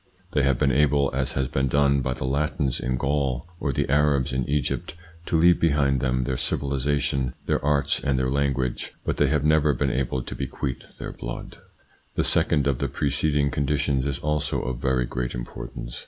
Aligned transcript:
They 0.31 0.41
have 0.41 0.57
been 0.57 0.71
able, 0.71 1.11
as 1.13 1.33
has 1.33 1.47
been 1.47 1.67
done 1.67 2.01
by 2.01 2.15
the 2.15 2.25
Latins 2.25 2.79
in 2.79 2.97
Gaul 2.97 3.45
or 3.59 3.71
the 3.71 3.87
Arabs 3.87 4.33
in 4.33 4.49
Egypt, 4.49 4.95
to 5.27 5.37
leave 5.37 5.59
behind 5.61 5.99
them 5.99 6.23
their 6.23 6.37
civilisation, 6.37 7.35
their 7.45 7.63
arts 7.63 7.99
and 8.03 8.17
their 8.17 8.31
language, 8.31 8.93
but 9.05 9.17
they 9.17 9.27
have 9.27 9.45
never 9.45 9.75
been 9.75 9.91
able 9.91 10.23
to 10.23 10.33
bequeath 10.33 10.97
their 10.97 11.11
blood. 11.13 11.59
The 12.15 12.23
second 12.23 12.65
of 12.65 12.79
the 12.79 12.87
preceding 12.87 13.51
conditions 13.51 14.07
is 14.07 14.17
also 14.17 14.63
of 14.63 14.79
very 14.79 15.05
great 15.05 15.35
importance. 15.35 15.99